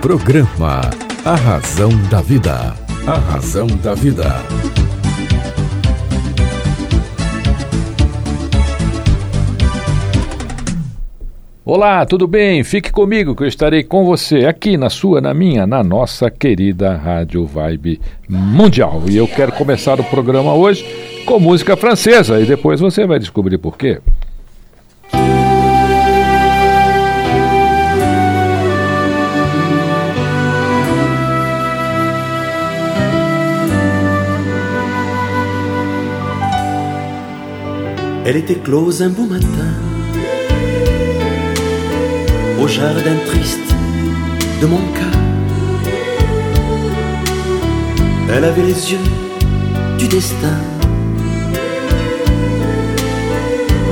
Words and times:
Programa 0.00 0.80
A 1.26 1.34
Razão 1.34 1.90
da 2.08 2.22
Vida. 2.22 2.74
A 3.06 3.18
Razão 3.18 3.66
da 3.66 3.94
Vida. 3.94 4.24
Olá, 11.62 12.06
tudo 12.06 12.26
bem? 12.26 12.64
Fique 12.64 12.90
comigo 12.90 13.36
que 13.36 13.42
eu 13.42 13.46
estarei 13.46 13.84
com 13.84 14.06
você 14.06 14.46
aqui 14.46 14.78
na 14.78 14.88
sua, 14.88 15.20
na 15.20 15.34
minha, 15.34 15.66
na 15.66 15.84
nossa 15.84 16.30
querida 16.30 16.96
Rádio 16.96 17.44
Vibe 17.44 18.00
Mundial. 18.26 19.02
E 19.06 19.18
eu 19.18 19.28
quero 19.28 19.52
começar 19.52 20.00
o 20.00 20.04
programa 20.04 20.54
hoje 20.54 20.82
com 21.26 21.38
música 21.38 21.76
francesa 21.76 22.40
e 22.40 22.46
depois 22.46 22.80
você 22.80 23.06
vai 23.06 23.18
descobrir 23.18 23.58
por 23.58 23.76
quê. 23.76 24.00
Elle 38.30 38.36
était 38.36 38.60
close 38.60 39.02
un 39.02 39.08
beau 39.08 39.24
matin 39.24 39.72
au 42.60 42.68
jardin 42.68 43.16
triste 43.26 43.74
de 44.62 44.66
mon 44.68 44.76
cœur. 44.76 45.20
Elle 48.32 48.44
avait 48.44 48.62
les 48.62 48.92
yeux 48.92 49.06
du 49.98 50.06
destin. 50.06 50.60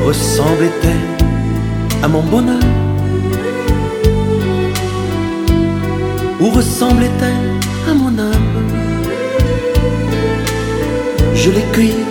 Ressemblait-elle 0.06 1.08
à 2.04 2.06
mon 2.06 2.22
bonheur? 2.22 2.62
Ou 6.40 6.50
ressemblait-elle 6.50 7.90
à 7.90 7.92
mon 7.92 8.16
âme? 8.16 8.50
Je 11.34 11.50
l'ai 11.50 11.64
cueillie, 11.72 12.06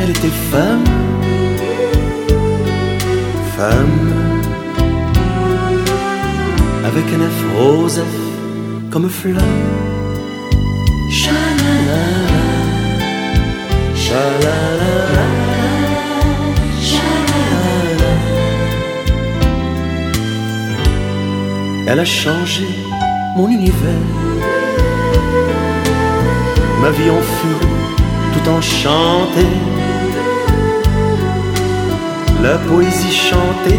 elle 0.00 0.10
était 0.10 0.36
femme, 0.50 0.82
avec 6.84 7.04
un 7.14 7.58
rose 7.58 8.02
comme 8.90 9.08
fleur. 9.08 9.36
Cha-la-la-la, 11.10 12.04
cha-la-la-la. 14.04 15.26
Elle 21.86 22.00
a 22.00 22.04
changé 22.04 22.66
mon 23.36 23.48
univers. 23.48 24.06
Ma 26.80 26.90
vie 26.90 27.10
en 27.10 27.22
fut 27.36 27.66
tout 28.32 28.50
enchantée. 28.50 29.71
La 32.42 32.58
poésie 32.58 33.12
chantée 33.12 33.78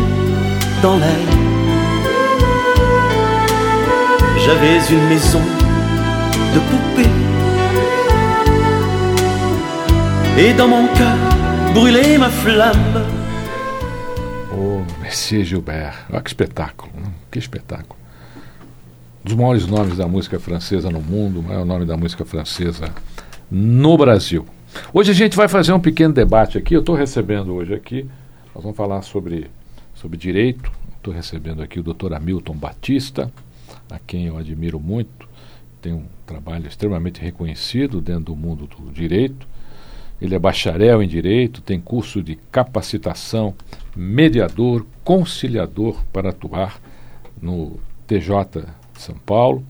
dans 0.82 0.98
l'air. 0.98 1.28
J'avais 4.46 4.78
une 4.90 5.06
maison 5.10 5.42
de 6.54 6.60
poupées. 6.70 7.10
Et 10.40 10.54
dans 10.54 10.70
mon 10.70 10.88
cœur 10.94 11.18
brûlait 11.74 12.18
ma 12.18 12.30
flamme. 12.30 13.04
Oh, 14.58 14.80
Messias 15.02 15.44
Gilbert. 15.44 16.06
Olha 16.10 16.22
que 16.22 16.30
espetáculo, 16.30 16.94
né? 16.96 17.12
que 17.30 17.40
espetáculo. 17.40 18.00
Um 19.26 19.28
dos 19.28 19.36
maiores 19.36 19.68
nomes 19.68 19.98
da 19.98 20.08
música 20.08 20.40
francesa 20.40 20.90
no 20.90 21.02
mundo, 21.02 21.42
o 21.42 21.44
maior 21.44 21.66
nome 21.66 21.86
da 21.86 21.98
música 21.98 22.24
francesa 22.24 22.86
no 23.52 23.98
Brasil. 23.98 24.46
Hoje 24.94 25.12
a 25.12 25.14
gente 25.14 25.36
vai 25.36 25.50
fazer 25.50 25.74
um 25.74 25.82
pequeno 25.82 26.14
debate 26.14 26.58
aqui. 26.58 26.74
Eu 26.74 26.80
estou 26.80 26.96
recebendo 26.96 27.54
hoje 27.54 27.74
aqui, 27.74 28.08
nós 28.54 28.64
vamos 28.64 28.78
falar 28.78 29.02
sobre, 29.02 29.50
sobre 29.96 30.18
direito. 30.18 30.72
Estou 30.96 31.14
recebendo 31.14 31.62
aqui 31.62 31.80
o 31.80 31.84
doutor 31.84 32.14
Hamilton 32.14 32.56
Batista, 32.56 33.32
a 33.90 34.00
quem 34.00 34.28
eu 34.28 34.38
admiro 34.38 34.80
muito, 34.80 35.28
tem 35.82 35.92
um 35.92 36.06
trabalho 36.26 36.68
extremamente 36.68 37.20
reconhecido 37.20 38.00
dentro 38.00 38.26
do 38.26 38.36
mundo 38.36 38.68
do 38.68 38.92
direito. 38.92 39.46
Ele 40.22 40.34
é 40.34 40.40
bacharel 40.40 41.04
em 41.04 41.08
direito, 41.08 41.62
tem 41.62 41.80
curso 41.80 42.24
de 42.24 42.36
capacitação, 42.52 43.54
mediador, 43.94 44.86
conciliador 45.04 46.02
para 46.14 46.30
atuar 46.30 46.80
no 47.42 47.78
TJ 48.08 48.66
São 48.94 49.16
Paulo. 49.26 49.64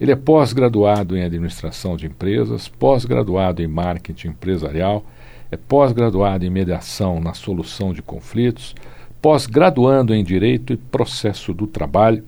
Ele 0.00 0.12
é 0.12 0.16
pós-graduado 0.16 1.16
em 1.16 1.22
administração 1.22 1.96
de 1.96 2.06
empresas, 2.06 2.68
pós-graduado 2.68 3.60
em 3.60 3.66
marketing 3.66 4.28
empresarial, 4.28 5.04
é 5.50 5.56
pós-graduado 5.56 6.44
em 6.44 6.50
mediação 6.50 7.20
na 7.20 7.34
solução 7.34 7.92
de 7.92 8.02
conflitos, 8.02 8.74
pós-graduando 9.20 10.14
em 10.14 10.22
Direito 10.22 10.72
e 10.72 10.76
Processo 10.76 11.52
do 11.52 11.66
Trabalho 11.66 12.24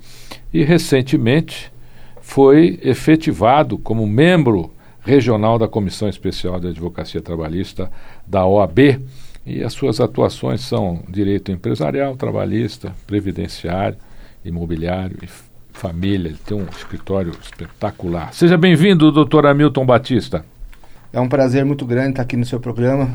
e, 0.52 0.64
recentemente, 0.64 1.72
foi 2.20 2.78
efetivado 2.82 3.78
como 3.78 4.06
membro 4.06 4.72
regional 5.00 5.58
da 5.58 5.68
Comissão 5.68 6.08
Especial 6.08 6.60
de 6.60 6.68
Advocacia 6.68 7.20
Trabalhista 7.20 7.90
da 8.26 8.46
OAB. 8.46 9.00
E 9.46 9.62
as 9.64 9.72
suas 9.72 10.00
atuações 10.00 10.60
são 10.60 11.02
direito 11.08 11.50
empresarial, 11.50 12.14
trabalhista, 12.16 12.94
previdenciário, 13.06 13.96
imobiliário 14.44 15.16
e 15.22 15.28
família. 15.72 16.28
Ele 16.28 16.38
tem 16.44 16.56
um 16.56 16.66
escritório 16.70 17.32
espetacular. 17.42 18.32
Seja 18.34 18.58
bem-vindo, 18.58 19.10
doutor 19.10 19.46
Hamilton 19.46 19.86
Batista. 19.86 20.44
É 21.12 21.18
um 21.18 21.28
prazer 21.28 21.64
muito 21.64 21.84
grande 21.84 22.10
estar 22.10 22.22
aqui 22.22 22.36
no 22.36 22.44
seu 22.44 22.60
programa, 22.60 23.10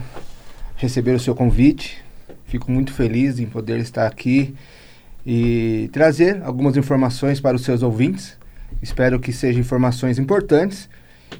receber 0.75 1.13
o 1.13 1.19
seu 1.19 1.33
convite. 1.33 2.03
Fico 2.43 2.69
muito 2.69 2.91
feliz 2.91 3.39
em 3.39 3.45
poder 3.45 3.79
estar 3.79 4.05
aqui 4.05 4.53
e 5.25 5.89
trazer 5.93 6.41
algumas 6.43 6.75
informações 6.75 7.39
para 7.39 7.55
os 7.55 7.63
seus 7.63 7.81
ouvintes. 7.81 8.37
Espero 8.81 9.17
que 9.17 9.31
sejam 9.31 9.61
informações 9.61 10.19
importantes 10.19 10.89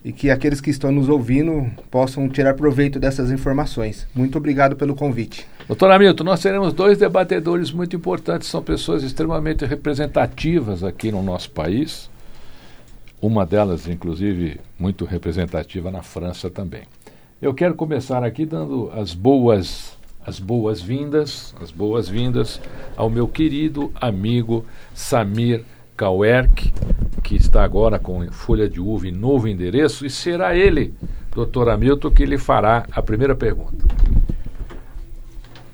e 0.04 0.14
que 0.14 0.30
aqueles 0.30 0.62
que 0.62 0.70
estão 0.70 0.94
nos 0.94 1.10
ouvindo 1.10 1.70
possam 1.92 2.30
tirar 2.30 2.54
proveito 2.54 3.02
dessas 3.02 3.32
informações. 3.32 4.08
Muito 4.16 4.38
obrigado 4.38 4.78
pelo 4.78 4.96
convite. 4.96 5.46
Doutor 5.68 5.92
Hamilton, 5.92 6.24
nós 6.24 6.42
teremos 6.42 6.72
dois 6.72 6.98
debatedores 6.98 7.70
muito 7.74 7.98
importantes, 7.98 8.48
são 8.48 8.64
pessoas 8.64 9.04
extremamente 9.04 9.66
representativas 9.66 10.86
aqui 10.86 11.12
no 11.12 11.22
nosso 11.22 11.52
país. 11.52 12.10
Uma 13.26 13.44
delas, 13.44 13.88
inclusive, 13.88 14.60
muito 14.78 15.04
representativa 15.04 15.90
na 15.90 16.04
França 16.04 16.48
também. 16.48 16.84
Eu 17.42 17.56
quero 17.56 17.74
começar 17.74 18.24
aqui 18.24 18.46
dando 18.46 18.92
as 18.94 19.16
boas 19.16 19.98
as 20.24 20.40
boas-vindas, 20.40 21.56
as 21.60 21.72
boas-vindas 21.72 22.62
ao 22.96 23.10
meu 23.10 23.28
querido 23.28 23.92
amigo 23.96 24.64
Samir 24.94 25.64
Kauerk, 25.98 26.72
que 27.24 27.36
está 27.36 27.64
agora 27.64 27.98
com 27.98 28.32
folha 28.32 28.70
de 28.70 28.80
uva 28.80 29.08
em 29.08 29.12
novo 29.12 29.48
endereço, 29.48 30.06
e 30.06 30.10
será 30.12 30.56
ele, 30.56 30.94
doutor 31.34 31.68
Hamilton, 31.68 32.12
que 32.12 32.28
lhe 32.28 32.38
fará 32.38 32.86
a 32.92 33.02
primeira 33.02 33.34
pergunta. 33.34 33.88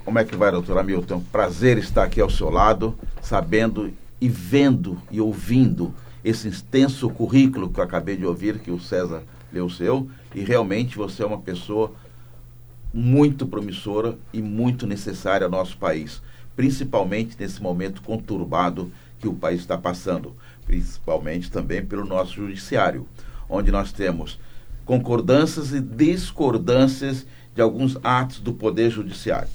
Como 0.06 0.18
é 0.18 0.24
que 0.24 0.38
vai, 0.38 0.52
doutor 0.52 0.78
Hamilton? 0.78 1.22
Prazer 1.30 1.78
estar 1.78 2.04
aqui 2.04 2.22
ao 2.22 2.30
seu 2.30 2.50
lado, 2.50 2.98
sabendo 3.22 3.92
e 4.22 4.30
vendo 4.30 4.98
e 5.12 5.20
ouvindo 5.20 5.94
esse 6.24 6.48
extenso 6.48 7.10
currículo 7.10 7.70
que 7.70 7.80
eu 7.80 7.84
acabei 7.84 8.16
de 8.16 8.26
ouvir, 8.26 8.60
que 8.60 8.72
o 8.72 8.80
César 8.80 9.24
leu 9.52 9.70
seu, 9.70 10.10
e 10.34 10.42
realmente 10.42 10.98
você 10.98 11.24
é 11.24 11.26
uma 11.26 11.40
pessoa 11.40 11.94
muito 12.94 13.48
promissora 13.48 14.18
e 14.34 14.42
muito 14.42 14.86
necessária 14.86 15.46
ao 15.46 15.52
nosso 15.52 15.78
país, 15.78 16.22
principalmente 16.56 17.36
nesse 17.40 17.62
momento 17.62 18.02
conturbado 18.02 18.92
que 19.20 19.28
o 19.28 19.34
país 19.34 19.62
está 19.62 19.78
passando, 19.78 20.36
principalmente 20.66 21.50
também 21.50 21.86
pelo 21.86 22.06
nosso 22.06 22.34
judiciário, 22.36 23.08
onde 23.50 23.72
nós 23.72 23.92
temos 23.92 24.40
concordâncias 24.86 25.74
e 25.74 25.80
discordâncias 25.80 27.26
de 27.56 27.62
alguns 27.62 27.98
atos 28.04 28.40
do 28.40 28.54
Poder 28.54 28.90
Judiciário. 28.90 29.50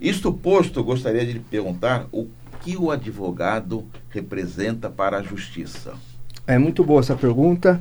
Isto 0.00 0.32
posto, 0.32 0.80
eu 0.80 0.84
gostaria 0.84 1.24
de 1.24 1.32
lhe 1.34 1.40
perguntar 1.40 2.06
o 2.12 2.28
que 2.64 2.78
o 2.78 2.90
advogado 2.90 3.86
representa 4.08 4.88
para 4.88 5.18
a 5.18 5.22
justiça. 5.22 5.92
É 6.46 6.56
muito 6.56 6.82
boa 6.82 7.00
essa 7.00 7.14
pergunta. 7.14 7.78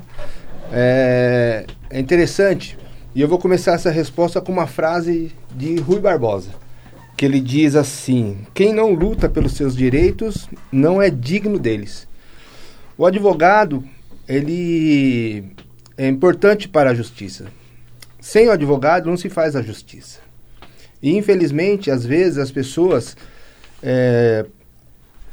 É, 0.72 1.66
é 1.90 2.00
interessante 2.00 2.78
e 3.16 3.22
eu 3.22 3.28
vou 3.28 3.40
começar 3.40 3.74
essa 3.74 3.90
resposta 3.90 4.42
com 4.42 4.52
uma 4.52 4.68
frase 4.68 5.32
de 5.56 5.80
Rui 5.80 6.02
Barbosa, 6.02 6.50
que 7.16 7.24
ele 7.24 7.40
diz 7.40 7.76
assim: 7.76 8.40
Quem 8.54 8.74
não 8.74 8.94
luta 8.94 9.30
pelos 9.30 9.54
seus 9.54 9.74
direitos 9.74 10.50
não 10.70 11.02
é 11.02 11.10
digno 11.10 11.58
deles. 11.58 12.06
O 12.98 13.06
advogado, 13.06 13.84
ele 14.28 15.46
é 15.98 16.08
importante 16.08 16.68
para 16.68 16.90
a 16.90 16.94
justiça. 16.94 17.46
Sem 18.20 18.48
o 18.48 18.52
advogado 18.52 19.10
não 19.10 19.18
se 19.18 19.30
faz 19.30 19.56
a 19.56 19.62
justiça. 19.62 20.20
E 21.02 21.16
infelizmente, 21.16 21.90
às 21.90 22.06
vezes 22.06 22.38
as 22.38 22.52
pessoas 22.52 23.16
é, 23.82 24.46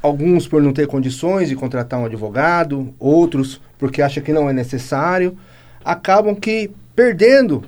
alguns 0.02 0.46
por 0.48 0.62
não 0.62 0.72
ter 0.72 0.86
condições 0.86 1.48
de 1.48 1.56
contratar 1.56 2.00
um 2.00 2.06
advogado, 2.06 2.94
outros 2.98 3.60
porque 3.78 4.02
acham 4.02 4.22
que 4.22 4.32
não 4.32 4.48
é 4.48 4.52
necessário, 4.52 5.36
acabam 5.84 6.34
que 6.34 6.70
perdendo 6.94 7.64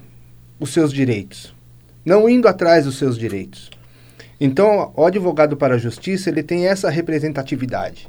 os 0.60 0.72
seus 0.72 0.92
direitos, 0.92 1.54
não 2.04 2.28
indo 2.28 2.48
atrás 2.48 2.84
dos 2.84 2.96
seus 2.96 3.18
direitos. 3.18 3.70
Então, 4.40 4.92
o 4.96 5.06
advogado 5.06 5.56
para 5.56 5.76
a 5.76 5.78
justiça, 5.78 6.28
ele 6.28 6.42
tem 6.42 6.66
essa 6.66 6.90
representatividade. 6.90 8.08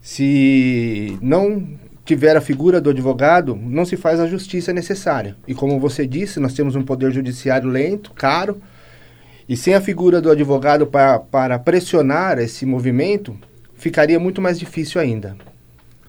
Se 0.00 1.18
não 1.20 1.66
tiver 2.04 2.36
a 2.36 2.40
figura 2.40 2.80
do 2.80 2.90
advogado, 2.90 3.54
não 3.54 3.84
se 3.84 3.96
faz 3.96 4.18
a 4.20 4.26
justiça 4.26 4.72
necessária. 4.72 5.36
E 5.46 5.54
como 5.54 5.78
você 5.78 6.06
disse, 6.06 6.40
nós 6.40 6.54
temos 6.54 6.74
um 6.74 6.82
poder 6.82 7.12
judiciário 7.12 7.68
lento, 7.68 8.12
caro, 8.12 8.60
e 9.50 9.56
sem 9.56 9.74
a 9.74 9.80
figura 9.80 10.20
do 10.20 10.30
advogado 10.30 10.86
para, 10.86 11.18
para 11.18 11.58
pressionar 11.58 12.38
esse 12.38 12.64
movimento, 12.64 13.36
ficaria 13.74 14.16
muito 14.20 14.40
mais 14.40 14.56
difícil 14.56 15.00
ainda, 15.00 15.36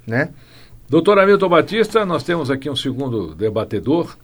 né? 0.05 0.29
Doutor 0.87 1.17
Hamilton 1.17 1.49
Batista, 1.49 2.05
nós 2.05 2.23
temos 2.23 2.51
aqui 2.51 2.69
um 2.69 2.75
segundo 2.75 3.33
debatedor. 3.33 4.15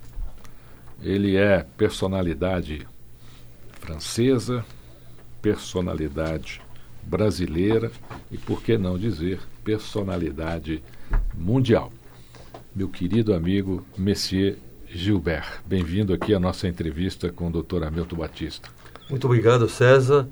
Ele 1.01 1.35
é 1.35 1.65
personalidade 1.75 2.87
francesa, 3.81 4.63
personalidade 5.41 6.61
brasileira 7.01 7.91
e, 8.29 8.37
por 8.37 8.61
que 8.61 8.77
não 8.77 8.99
dizer, 8.99 9.39
personalidade 9.63 10.83
mundial. 11.33 11.91
Meu 12.75 12.87
querido 12.87 13.33
amigo 13.33 13.83
Messier 13.97 14.57
Gilbert, 14.87 15.63
bem-vindo 15.65 16.13
aqui 16.13 16.35
à 16.35 16.39
nossa 16.39 16.67
entrevista 16.67 17.31
com 17.31 17.47
o 17.47 17.51
doutor 17.51 17.83
Hamilton 17.83 18.15
Batista. 18.15 18.76
Muito 19.09 19.25
obrigado, 19.25 19.69
César. 19.69 20.27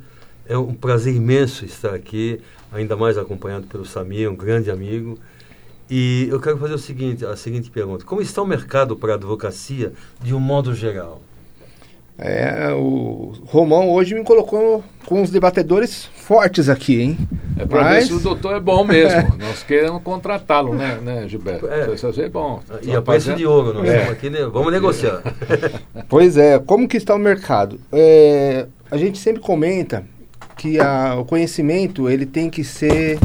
É 0.45 0.57
um 0.57 0.73
prazer 0.73 1.15
imenso 1.15 1.63
estar 1.65 1.93
aqui, 1.93 2.41
ainda 2.71 2.95
mais 2.95 3.17
acompanhado 3.17 3.67
pelo 3.67 3.85
Samir, 3.85 4.29
um 4.29 4.35
grande 4.35 4.69
amigo. 4.69 5.17
E 5.89 6.27
eu 6.29 6.39
quero 6.39 6.57
fazer 6.57 6.73
o 6.73 6.79
seguinte, 6.79 7.25
a 7.25 7.35
seguinte 7.35 7.69
pergunta: 7.69 8.03
como 8.03 8.21
está 8.21 8.41
o 8.41 8.45
mercado 8.45 8.97
para 8.97 9.13
a 9.13 9.15
advocacia 9.15 9.93
de 10.21 10.33
um 10.33 10.39
modo 10.39 10.75
geral? 10.75 11.21
É, 12.17 12.71
o 12.71 13.33
Romão 13.45 13.89
hoje 13.89 14.15
me 14.15 14.23
colocou 14.23 14.81
com 15.05 15.21
os 15.21 15.29
debatedores 15.29 16.05
fortes 16.15 16.69
aqui, 16.69 17.01
hein? 17.01 17.17
É 17.59 17.65
para 17.65 17.83
Mas... 17.83 17.95
ver 17.95 18.05
se 18.05 18.13
o 18.13 18.19
doutor 18.19 18.55
é 18.55 18.59
bom 18.59 18.85
mesmo. 18.85 19.35
Nós 19.37 19.63
queremos 19.63 20.01
contratá-lo, 20.01 20.73
né, 20.73 20.97
né, 21.03 21.27
Gilberto? 21.27 21.67
É. 21.67 21.93
Isso 21.93 22.21
é 22.21 22.29
bom. 22.29 22.61
E 22.81 22.95
a 22.95 23.01
preço 23.01 23.33
de 23.33 23.45
ouro, 23.45 23.73
nós 23.73 23.89
é. 23.89 24.07
aqui, 24.07 24.29
né? 24.29 24.45
vamos 24.45 24.71
negociar. 24.71 25.21
pois 26.07 26.37
é, 26.37 26.57
como 26.59 26.87
que 26.87 26.97
está 26.97 27.13
o 27.13 27.19
mercado? 27.19 27.79
É, 27.91 28.65
a 28.89 28.97
gente 28.97 29.17
sempre 29.17 29.41
comenta 29.41 30.03
que 30.57 30.79
a, 30.79 31.15
o 31.19 31.25
conhecimento 31.25 32.09
ele 32.09 32.25
tem 32.25 32.49
que 32.49 32.63
ser 32.63 33.19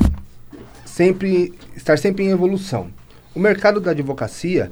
sempre 0.85 1.55
estar 1.77 1.97
sempre 1.97 2.25
em 2.25 2.31
evolução. 2.31 2.89
O 3.35 3.39
mercado 3.39 3.81
da 3.81 3.93
advocacia, 3.93 4.71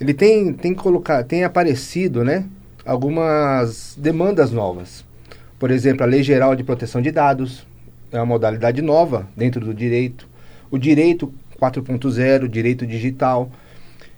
ele 0.00 0.14
tem, 0.14 0.52
tem 0.54 0.74
colocar, 0.74 1.22
tem 1.24 1.44
aparecido, 1.44 2.24
né, 2.24 2.44
algumas 2.90 3.94
demandas 3.96 4.50
novas. 4.50 5.04
Por 5.58 5.70
exemplo, 5.70 6.02
a 6.02 6.06
Lei 6.06 6.22
Geral 6.22 6.56
de 6.56 6.64
Proteção 6.64 7.00
de 7.00 7.10
Dados 7.10 7.66
é 8.10 8.16
uma 8.16 8.26
modalidade 8.26 8.82
nova 8.82 9.28
dentro 9.36 9.60
do 9.60 9.72
direito. 9.72 10.28
O 10.70 10.78
direito 10.78 11.32
4.0, 11.60 12.48
direito 12.48 12.86
digital. 12.86 13.50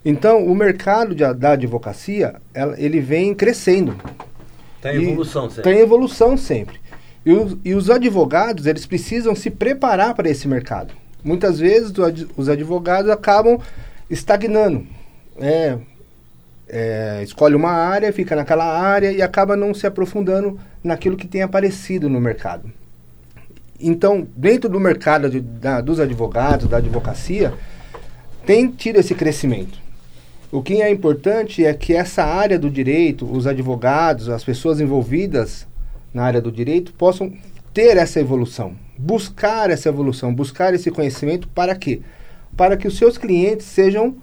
Então, 0.04 0.46
o 0.46 0.54
mercado 0.54 1.14
de, 1.14 1.34
da 1.34 1.52
advocacia, 1.52 2.36
ela, 2.54 2.80
ele 2.80 3.00
vem 3.00 3.34
crescendo. 3.34 3.96
Tem 4.80 4.96
evolução 4.96 5.50
sempre. 5.50 5.62
Tem 5.62 5.80
evolução 5.80 6.36
sempre. 6.36 6.80
E 7.26 7.32
os, 7.32 7.56
e 7.64 7.74
os 7.74 7.90
advogados, 7.90 8.66
eles 8.66 8.86
precisam 8.86 9.34
se 9.34 9.50
preparar 9.50 10.14
para 10.14 10.30
esse 10.30 10.48
mercado 10.48 10.94
muitas 11.24 11.58
vezes 11.58 11.92
os 12.36 12.48
advogados 12.48 13.10
acabam 13.10 13.58
estagnando. 14.10 14.86
É, 15.38 15.78
é, 16.72 17.20
escolhe 17.22 17.54
uma 17.54 17.70
área, 17.70 18.12
fica 18.12 18.34
naquela 18.34 18.64
área 18.64 19.12
e 19.12 19.20
acaba 19.20 19.54
não 19.54 19.74
se 19.74 19.86
aprofundando 19.86 20.58
naquilo 20.82 21.19
que 21.19 21.28
tem 21.28 21.42
aparecido 21.42 22.08
no 22.08 22.19
mercado. 22.19 22.72
Então, 23.78 24.26
dentro 24.34 24.70
do 24.70 24.80
mercado 24.80 25.28
de, 25.28 25.40
da, 25.40 25.82
dos 25.82 26.00
advogados, 26.00 26.66
da 26.69 26.78
advocacia, 26.78 27.52
tem 28.46 28.69
tido 28.69 28.96
esse 28.96 29.14
crescimento. 29.14 29.78
O 30.50 30.62
que 30.62 30.80
é 30.80 30.90
importante 30.90 31.64
é 31.64 31.74
que 31.74 31.94
essa 31.94 32.24
área 32.24 32.58
do 32.58 32.70
direito, 32.70 33.30
os 33.30 33.46
advogados, 33.46 34.28
as 34.28 34.42
pessoas 34.42 34.80
envolvidas 34.80 35.66
na 36.12 36.24
área 36.24 36.40
do 36.40 36.50
direito, 36.50 36.92
possam 36.94 37.32
ter 37.72 37.96
essa 37.96 38.20
evolução, 38.20 38.74
buscar 38.96 39.70
essa 39.70 39.88
evolução, 39.88 40.34
buscar 40.34 40.74
esse 40.74 40.90
conhecimento 40.90 41.48
para 41.48 41.74
quê? 41.74 42.00
Para 42.56 42.76
que 42.76 42.86
os 42.86 42.98
seus 42.98 43.16
clientes 43.16 43.66
sejam, 43.66 44.14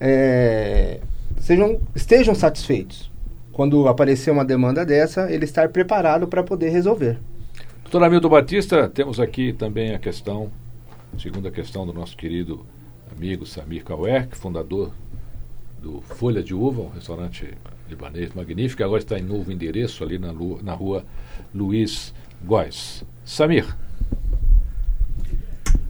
é, 0.00 1.00
sejam 1.44 1.78
estejam 1.94 2.34
satisfeitos. 2.34 3.10
Quando 3.52 3.86
aparecer 3.86 4.30
uma 4.30 4.44
demanda 4.44 4.84
dessa, 4.84 5.30
ele 5.30 5.44
estar 5.44 5.68
preparado 5.68 6.26
para 6.26 6.42
poder 6.42 6.70
resolver. 6.70 7.18
Doutor 7.82 8.02
Hamilton 8.02 8.28
Batista, 8.30 8.88
temos 8.88 9.20
aqui 9.20 9.52
também 9.52 9.94
a 9.94 9.98
questão, 9.98 10.50
segunda 11.18 11.50
questão 11.50 11.86
do 11.86 11.92
nosso 11.92 12.16
querido 12.16 12.64
amigo 13.14 13.44
Samir 13.44 13.84
Kawek, 13.84 14.34
fundador 14.36 14.90
do 15.82 16.00
Folha 16.00 16.42
de 16.42 16.54
Uva, 16.54 16.80
um 16.80 16.88
restaurante 16.88 17.52
libanês 17.90 18.32
magnífico, 18.34 18.82
agora 18.82 19.02
está 19.02 19.18
em 19.18 19.22
novo 19.22 19.52
endereço 19.52 20.02
ali 20.02 20.18
na, 20.18 20.32
na 20.62 20.72
rua 20.72 21.04
Luiz 21.54 22.14
Góes. 22.42 23.04
Samir. 23.22 23.66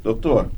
Doutor, 0.02 0.50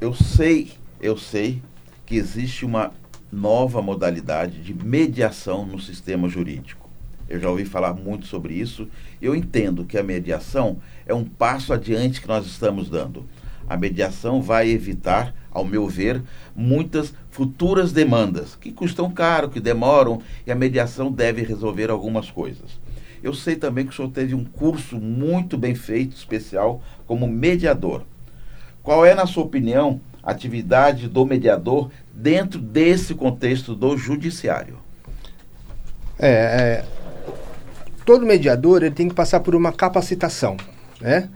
eu 0.00 0.14
sei, 0.14 0.72
eu 1.00 1.18
sei 1.18 1.62
que 2.06 2.16
existe 2.16 2.64
uma 2.64 2.92
nova 3.32 3.80
modalidade 3.80 4.62
de 4.62 4.74
mediação 4.74 5.64
no 5.64 5.80
sistema 5.80 6.28
jurídico. 6.28 6.90
Eu 7.26 7.40
já 7.40 7.48
ouvi 7.48 7.64
falar 7.64 7.94
muito 7.94 8.26
sobre 8.26 8.52
isso. 8.52 8.86
Eu 9.22 9.34
entendo 9.34 9.86
que 9.86 9.96
a 9.96 10.02
mediação 10.02 10.76
é 11.06 11.14
um 11.14 11.24
passo 11.24 11.72
adiante 11.72 12.20
que 12.20 12.28
nós 12.28 12.44
estamos 12.44 12.90
dando. 12.90 13.24
A 13.66 13.74
mediação 13.74 14.42
vai 14.42 14.68
evitar, 14.68 15.34
ao 15.50 15.64
meu 15.64 15.88
ver, 15.88 16.22
muitas 16.54 17.14
futuras 17.30 17.90
demandas 17.90 18.54
que 18.54 18.70
custam 18.70 19.10
caro, 19.10 19.48
que 19.48 19.60
demoram, 19.60 20.20
e 20.46 20.52
a 20.52 20.54
mediação 20.54 21.10
deve 21.10 21.42
resolver 21.42 21.88
algumas 21.88 22.30
coisas. 22.30 22.78
Eu 23.22 23.32
sei 23.32 23.56
também 23.56 23.86
que 23.86 23.92
o 23.92 23.96
senhor 23.96 24.10
teve 24.10 24.34
um 24.34 24.44
curso 24.44 24.96
muito 24.96 25.56
bem 25.56 25.74
feito, 25.74 26.14
especial, 26.14 26.82
como 27.06 27.26
mediador. 27.26 28.02
Qual 28.82 29.06
é, 29.06 29.14
na 29.14 29.26
sua 29.26 29.44
opinião, 29.44 30.00
atividade 30.22 31.08
do 31.08 31.24
mediador 31.26 31.90
dentro 32.12 32.60
desse 32.60 33.14
contexto 33.14 33.74
do 33.74 33.96
judiciário? 33.96 34.78
É, 36.18 36.28
é, 36.30 36.84
todo 38.04 38.26
mediador 38.26 38.82
ele 38.82 38.94
tem 38.94 39.08
que 39.08 39.14
passar 39.14 39.40
por 39.40 39.54
uma 39.54 39.72
capacitação, 39.72 40.56
né? 41.00 41.28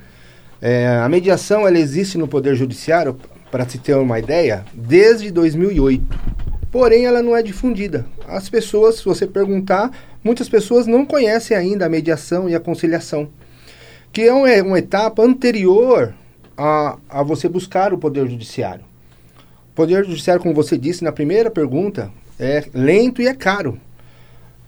É, 0.60 0.88
a 1.02 1.08
mediação 1.08 1.66
ela 1.66 1.78
existe 1.78 2.16
no 2.16 2.26
Poder 2.26 2.54
Judiciário, 2.54 3.18
para 3.50 3.68
se 3.68 3.78
ter 3.78 3.94
uma 3.94 4.18
ideia, 4.18 4.64
desde 4.74 5.30
2008. 5.30 6.04
Porém, 6.70 7.06
ela 7.06 7.22
não 7.22 7.36
é 7.36 7.42
difundida. 7.42 8.04
As 8.26 8.48
pessoas, 8.48 8.96
se 8.96 9.04
você 9.04 9.26
perguntar, 9.26 9.90
muitas 10.22 10.48
pessoas 10.48 10.86
não 10.86 11.06
conhecem 11.06 11.56
ainda 11.56 11.86
a 11.86 11.88
mediação 11.88 12.48
e 12.48 12.54
a 12.54 12.60
conciliação, 12.60 13.28
que 14.12 14.22
é 14.22 14.32
uma, 14.32 14.48
uma 14.62 14.78
etapa 14.78 15.22
anterior 15.22 16.12
a, 16.56 16.98
a 17.08 17.22
você 17.22 17.48
buscar 17.48 17.92
o 17.92 17.98
Poder 17.98 18.28
Judiciário. 18.28 18.84
O 19.70 19.74
Poder 19.74 20.04
Judiciário, 20.04 20.42
como 20.42 20.54
você 20.54 20.78
disse 20.78 21.04
na 21.04 21.12
primeira 21.12 21.50
pergunta, 21.50 22.10
é 22.38 22.64
lento 22.72 23.20
e 23.20 23.26
é 23.26 23.34
caro. 23.34 23.78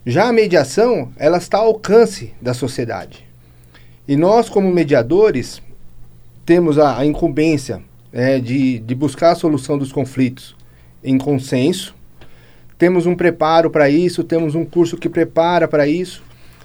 Já 0.05 0.29
a 0.29 0.33
mediação, 0.33 1.11
ela 1.17 1.39
está 1.39 1.59
ao 1.59 1.67
alcance 1.67 2.33
da 2.41 2.55
sociedade. 2.55 3.27
E 4.07 4.17
nós, 4.17 4.49
como 4.49 4.73
mediadores, 4.73 5.63
temos 6.47 6.79
a, 6.79 6.99
a 6.99 7.05
incumbência 7.05 7.83
é, 8.13 8.39
de, 8.39 8.79
de 8.79 8.95
buscar 8.95 9.33
a 9.33 9.35
solução 9.35 9.77
dos 9.77 9.93
conflitos 9.93 10.57
em 11.05 11.19
consenso. 11.19 11.95
Temos 12.79 13.07
um 13.07 13.15
preparo 13.15 13.71
para 13.71 13.91
isso, 13.91 14.25
temos 14.25 14.55
um 14.55 14.65
curso 14.65 14.97
que 14.97 15.09
prepara 15.09 15.69
para 15.69 15.87
isso. 15.87 16.23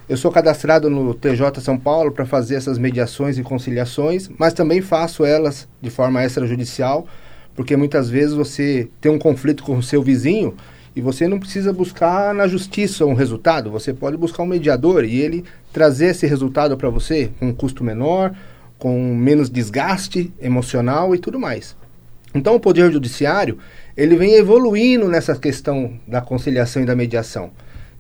Eu 0.07 0.17
sou 0.17 0.29
cadastrado 0.29 0.89
no 0.89 1.13
TJ 1.13 1.61
São 1.61 1.77
Paulo 1.77 2.11
para 2.11 2.25
fazer 2.25 2.55
essas 2.55 2.77
mediações 2.77 3.37
e 3.37 3.43
conciliações, 3.43 4.29
mas 4.37 4.53
também 4.53 4.81
faço 4.81 5.23
elas 5.23 5.65
de 5.81 5.89
forma 5.89 6.25
extrajudicial, 6.25 7.07
porque 7.55 7.77
muitas 7.77 8.09
vezes 8.09 8.35
você 8.35 8.89
tem 8.99 9.09
um 9.09 9.17
conflito 9.17 9.63
com 9.63 9.77
o 9.77 9.83
seu 9.83 10.03
vizinho 10.03 10.55
e 10.93 10.99
você 10.99 11.25
não 11.25 11.39
precisa 11.39 11.71
buscar 11.71 12.33
na 12.33 12.49
justiça 12.49 13.05
um 13.05 13.13
resultado, 13.13 13.71
você 13.71 13.93
pode 13.93 14.17
buscar 14.17 14.43
um 14.43 14.47
mediador 14.47 15.05
e 15.05 15.21
ele 15.21 15.45
trazer 15.71 16.07
esse 16.07 16.27
resultado 16.27 16.75
para 16.75 16.89
você 16.89 17.31
com 17.39 17.47
um 17.47 17.53
custo 17.53 17.81
menor, 17.81 18.35
com 18.77 19.15
menos 19.15 19.49
desgaste 19.49 20.33
emocional 20.41 21.15
e 21.15 21.17
tudo 21.17 21.39
mais. 21.39 21.77
Então 22.35 22.55
o 22.55 22.59
Poder 22.59 22.91
Judiciário, 22.91 23.57
ele 23.95 24.17
vem 24.17 24.33
evoluindo 24.33 25.07
nessa 25.07 25.33
questão 25.33 25.93
da 26.05 26.19
conciliação 26.19 26.83
e 26.83 26.85
da 26.85 26.93
mediação. 26.93 27.51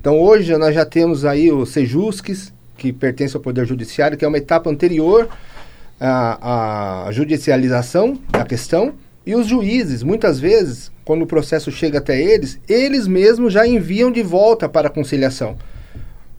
Então 0.03 0.19
hoje 0.19 0.53
nós 0.57 0.75
já 0.75 0.85
temos 0.85 1.23
aí 1.23 1.49
o 1.49 1.65
Sejusques, 1.65 2.51
que 2.77 2.91
pertence 2.91 3.37
ao 3.37 3.41
Poder 3.41 3.65
Judiciário, 3.65 4.17
que 4.17 4.25
é 4.25 4.27
uma 4.27 4.37
etapa 4.37 4.69
anterior 4.69 5.29
a, 5.97 7.05
a 7.07 7.11
judicialização 7.13 8.19
da 8.29 8.43
questão 8.43 8.95
e 9.25 9.33
os 9.33 9.47
juízes, 9.47 10.03
muitas 10.03 10.41
vezes, 10.41 10.91
quando 11.05 11.21
o 11.21 11.25
processo 11.25 11.71
chega 11.71 11.99
até 11.99 12.21
eles, 12.21 12.59
eles 12.67 13.07
mesmos 13.07 13.53
já 13.53 13.65
enviam 13.65 14.11
de 14.11 14.21
volta 14.21 14.67
para 14.67 14.89
a 14.89 14.91
conciliação, 14.91 15.55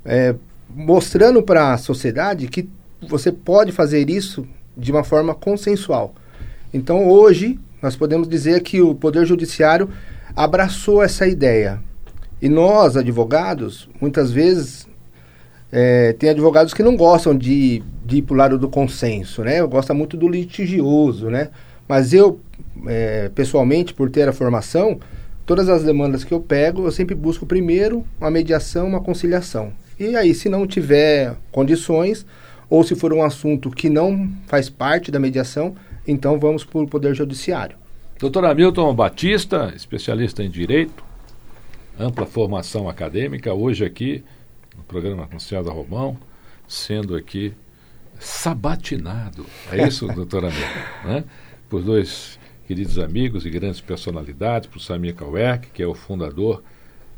é, 0.05 0.35
mostrando 0.69 1.43
para 1.43 1.73
a 1.73 1.79
sociedade 1.79 2.49
que 2.49 2.69
você 3.09 3.33
pode 3.33 3.73
fazer 3.73 4.11
isso 4.11 4.47
de 4.77 4.93
uma 4.93 5.05
forma 5.05 5.35
consensual. 5.35 6.15
Então, 6.71 7.09
hoje, 7.09 7.59
nós 7.81 7.97
podemos 7.97 8.29
dizer 8.29 8.61
que 8.61 8.83
o 8.83 8.95
Poder 8.95 9.25
Judiciário 9.25 9.89
abraçou 10.37 11.03
essa 11.03 11.27
ideia. 11.27 11.81
E 12.41 12.49
nós, 12.49 12.97
advogados, 12.97 13.89
muitas 14.01 14.31
vezes, 14.31 14.87
é, 15.73 16.13
tem 16.13 16.31
advogados 16.31 16.75
que 16.75 16.83
não 16.83 16.97
gostam 16.97 17.37
de, 17.37 17.83
de 18.05 18.19
ir 18.19 18.23
para 18.23 18.35
o 18.35 18.37
lado 18.37 18.59
do 18.59 18.69
consenso, 18.69 19.43
né? 19.43 19.61
Gosta 19.67 19.95
muito 19.95 20.17
do 20.17 20.29
litigioso, 20.29 21.31
né? 21.31 21.51
Mas 21.89 22.13
eu, 22.13 22.41
é, 22.87 23.31
pessoalmente, 23.35 23.95
por 23.95 24.11
ter 24.11 24.29
a 24.29 24.33
formação, 24.33 24.99
todas 25.45 25.69
as 25.69 25.83
demandas 25.83 26.25
que 26.25 26.33
eu 26.33 26.41
pego, 26.41 26.85
eu 26.85 26.93
sempre 26.93 27.15
busco 27.15 27.47
primeiro 27.47 28.05
uma 28.21 28.31
mediação, 28.31 28.87
uma 28.87 29.01
conciliação. 29.01 29.73
E 29.99 30.17
aí, 30.17 30.35
se 30.35 30.49
não 30.49 30.67
tiver 30.67 31.35
condições, 31.53 32.27
ou 32.69 32.83
se 32.83 32.95
for 32.95 33.13
um 33.13 33.23
assunto 33.23 33.71
que 33.71 33.89
não 33.89 34.29
faz 34.47 34.69
parte 34.69 35.11
da 35.11 35.21
mediação, 35.21 35.75
então 36.07 36.39
vamos 36.39 36.65
para 36.65 36.81
o 36.81 36.87
Poder 36.87 37.15
Judiciário. 37.15 37.77
Doutor 38.19 38.45
Hamilton 38.45 38.95
Batista, 38.95 39.73
especialista 39.77 40.43
em 40.43 40.51
Direito, 40.51 41.04
ampla 41.99 42.27
formação 42.27 42.89
acadêmica, 42.89 43.53
hoje 43.53 43.85
aqui 43.85 44.25
no 44.77 44.83
programa 44.85 45.27
com 45.27 45.39
César 45.39 45.73
Romão, 45.73 46.19
sendo 46.67 47.15
aqui 47.15 47.55
sabatinado. 48.19 49.47
É 49.71 49.87
isso, 49.87 50.07
doutor 50.13 50.45
Hamilton? 50.45 50.69
Né? 51.05 51.25
Por 51.69 51.83
dois 51.83 52.39
queridos 52.67 52.99
amigos 52.99 53.45
e 53.45 53.51
grandes 53.51 53.81
personalidades, 53.81 54.69
por 54.69 54.81
Samir 54.81 55.15
Kauerk, 55.15 55.71
que 55.71 55.83
é 55.83 55.87
o 55.87 55.95
fundador 55.95 56.63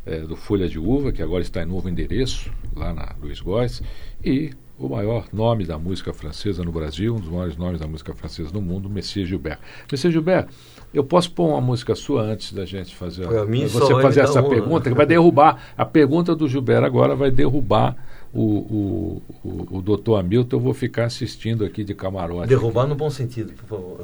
é, 0.04 0.21
do 0.21 0.37
Folha 0.37 0.68
de 0.68 0.78
Uva, 0.78 1.12
que 1.12 1.23
agora 1.23 1.42
está 1.42 1.62
em 1.62 1.66
novo 1.66 1.88
endereço, 1.88 2.52
lá 2.75 2.92
na 2.92 3.14
Luiz 3.21 3.40
Góes, 3.40 3.83
e 4.25 4.52
o 4.78 4.88
maior 4.88 5.26
nome 5.33 5.64
da 5.64 5.78
música 5.78 6.12
francesa 6.12 6.62
no 6.62 6.71
Brasil, 6.71 7.14
um 7.14 7.21
dos 7.21 7.30
maiores 7.30 7.56
nomes 7.56 7.80
da 7.80 7.87
música 7.87 8.14
francesa 8.14 8.50
no 8.52 8.61
mundo, 8.61 8.90
Messias 8.90 9.28
Gilbert. 9.28 9.59
Messias 9.90 10.12
Gilbert, 10.12 10.49
eu 10.97 11.05
posso 11.05 11.31
pôr 11.31 11.49
uma 11.50 11.61
música 11.61 11.95
sua 11.95 12.23
antes 12.23 12.55
da 12.55 12.65
gente 12.65 12.97
fazer 12.97 13.29
Pra 13.29 13.45
mim, 13.45 13.67
você 13.67 13.87
só 13.87 14.00
fazer 14.00 14.21
essa 14.21 14.41
uma. 14.41 14.49
pergunta, 14.49 14.88
que 14.88 14.97
vai 14.97 15.05
derrubar 15.05 15.61
a 15.76 15.85
pergunta 15.85 16.35
do 16.35 16.49
Gilbert 16.49 16.83
agora 16.83 17.15
vai 17.15 17.31
derrubar 17.31 17.95
o, 18.33 18.43
o, 18.43 19.23
o, 19.45 19.76
o 19.79 19.83
doutor 19.83 20.19
Hamilton. 20.19 20.57
Eu 20.57 20.61
vou 20.61 20.73
ficar 20.73 21.05
assistindo 21.05 21.67
aqui 21.67 21.85
de 21.85 21.95
camarote. 21.95 22.49
Derrubar 22.49 22.87
no 22.87 22.95
bom 22.95 23.11
sentido, 23.11 23.53
por 23.53 23.67
favor. 23.67 24.00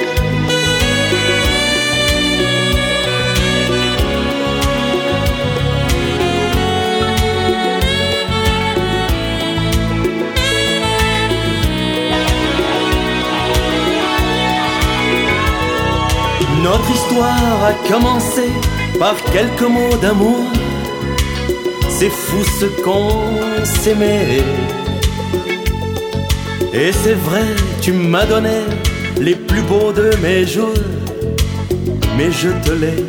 Notre 16.74 16.90
histoire 16.90 17.64
a 17.70 17.72
commencé 17.88 18.48
par 18.98 19.14
quelques 19.32 19.68
mots 19.76 19.96
d'amour. 20.02 20.44
C'est 21.88 22.10
fou 22.10 22.42
ce 22.58 22.66
qu'on 22.82 23.64
s'aimait. 23.64 24.42
Et 26.72 26.90
c'est 26.90 27.18
vrai, 27.28 27.46
tu 27.80 27.92
m'as 27.92 28.26
donné 28.26 28.58
les 29.20 29.36
plus 29.36 29.62
beaux 29.62 29.92
de 29.92 30.10
mes 30.20 30.44
jours. 30.44 30.82
Mais 32.16 32.32
je 32.32 32.48
te 32.64 32.72
les 32.72 33.04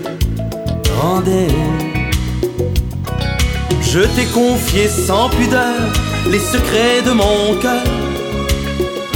rendais. 1.02 1.56
Je 3.82 4.02
t'ai 4.16 4.26
confié 4.26 4.88
sans 4.88 5.28
pudeur 5.30 5.82
les 6.32 6.44
secrets 6.54 7.02
de 7.04 7.14
mon 7.14 7.60
cœur. 7.60 7.84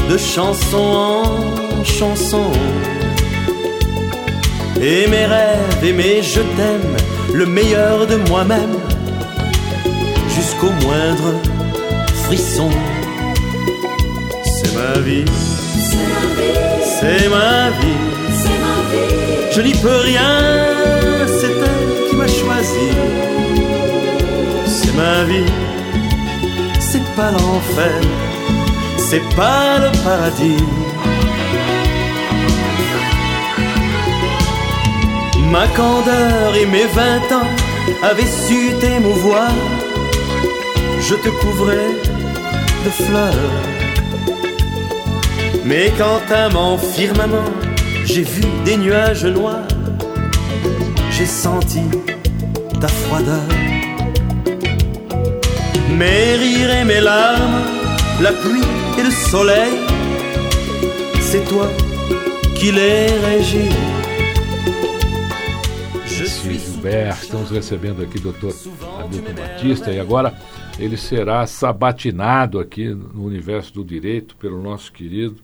De 0.10 0.18
chanson 0.18 0.88
en 1.06 1.84
chanson. 1.84 2.50
Et 4.82 5.08
mes 5.08 5.26
rêves 5.26 5.84
et 5.84 6.22
je 6.24 6.40
t'aime, 6.40 6.96
le 7.34 7.46
meilleur 7.46 8.08
de 8.08 8.16
moi-même, 8.30 8.76
jusqu'au 10.30 10.72
moindre 10.86 11.34
frisson. 12.24 12.70
C'est 14.46 14.74
ma 14.76 15.00
vie, 15.02 15.26
c'est 17.00 17.30
ma 17.30 17.70
vie, 17.82 18.02
je 19.52 19.62
n'y 19.62 19.74
peux 19.74 20.00
rien, 20.12 20.40
c'est 21.28 21.56
elle 21.70 22.10
qui 22.10 22.16
m'a 22.16 22.28
choisi. 22.28 22.90
C'est 24.66 24.96
ma 24.96 25.24
vie, 25.26 25.52
c'est 26.80 27.04
pas 27.16 27.32
l'enfer, 27.32 28.00
c'est 28.98 29.36
pas 29.36 29.80
le 29.80 29.92
paradis. 30.04 30.79
Ma 35.52 35.66
candeur 35.76 36.56
et 36.56 36.66
mes 36.68 36.86
vingt 36.86 37.32
ans 37.36 37.50
avaient 38.04 38.34
su 38.46 38.72
t'émouvoir. 38.80 39.52
Je 41.02 41.16
te 41.16 41.30
couvrais 41.42 41.94
de 42.86 42.90
fleurs. 43.04 43.50
Mais 45.66 45.92
quand 45.98 46.22
à 46.34 46.50
mon 46.50 46.78
firmament 46.78 47.52
j'ai 48.06 48.22
vu 48.22 48.44
des 48.64 48.78
nuages 48.78 49.26
noirs, 49.26 49.68
j'ai 51.12 51.26
senti 51.26 51.82
ta 52.80 52.88
froideur. 52.88 53.50
Mes 55.98 56.36
rires 56.36 56.76
et 56.82 56.84
mes 56.84 57.02
larmes, 57.02 57.62
la 58.22 58.32
pluie 58.34 58.70
et 59.00 59.04
le 59.04 59.12
soleil, 59.12 59.74
c'est 61.22 61.44
toi 61.46 61.68
qui 62.56 62.72
les 62.72 63.08
régis. 63.26 63.99
Gilbert, 66.80 67.22
estamos 67.22 67.52
recebendo 67.52 68.02
aqui 68.02 68.20
o 68.20 68.22
doutor 68.22 68.56
Hamilton 69.02 69.34
Batista 69.34 69.92
e 69.92 70.00
agora 70.00 70.34
ele 70.80 70.96
será 70.96 71.46
sabatinado 71.46 72.58
aqui 72.58 72.88
no 72.88 73.26
universo 73.26 73.74
do 73.74 73.84
direito 73.84 74.34
pelo 74.38 74.62
nosso 74.62 74.90
querido 74.94 75.42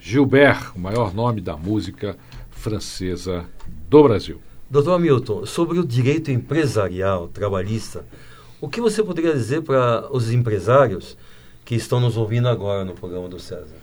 Gilbert, 0.00 0.70
o 0.76 0.78
maior 0.78 1.12
nome 1.12 1.40
da 1.40 1.56
música 1.56 2.16
francesa 2.52 3.46
do 3.88 4.04
Brasil. 4.04 4.40
Doutor 4.70 4.94
Hamilton, 4.94 5.44
sobre 5.44 5.76
o 5.76 5.84
direito 5.84 6.30
empresarial, 6.30 7.26
trabalhista, 7.26 8.04
o 8.60 8.68
que 8.68 8.80
você 8.80 9.02
poderia 9.02 9.32
dizer 9.32 9.62
para 9.62 10.08
os 10.12 10.30
empresários 10.30 11.16
que 11.64 11.74
estão 11.74 11.98
nos 11.98 12.16
ouvindo 12.16 12.48
agora 12.48 12.84
no 12.84 12.92
programa 12.92 13.28
do 13.28 13.40
César? 13.40 13.74